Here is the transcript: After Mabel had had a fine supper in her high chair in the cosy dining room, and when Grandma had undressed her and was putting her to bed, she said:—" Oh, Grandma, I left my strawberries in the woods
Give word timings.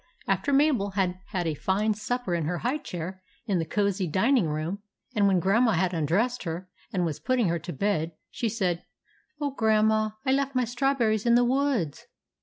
After 0.27 0.51
Mabel 0.51 0.89
had 0.97 1.19
had 1.27 1.45
a 1.45 1.53
fine 1.53 1.93
supper 1.93 2.33
in 2.33 2.45
her 2.45 2.57
high 2.65 2.79
chair 2.79 3.21
in 3.45 3.59
the 3.59 3.65
cosy 3.67 4.07
dining 4.07 4.47
room, 4.49 4.81
and 5.13 5.27
when 5.27 5.39
Grandma 5.39 5.73
had 5.73 5.93
undressed 5.93 6.41
her 6.41 6.67
and 6.91 7.05
was 7.05 7.19
putting 7.19 7.49
her 7.49 7.59
to 7.59 7.71
bed, 7.71 8.13
she 8.31 8.49
said:—" 8.49 8.83
Oh, 9.39 9.51
Grandma, 9.51 10.09
I 10.25 10.31
left 10.31 10.55
my 10.55 10.65
strawberries 10.65 11.27
in 11.27 11.35
the 11.35 11.45
woods 11.45 12.07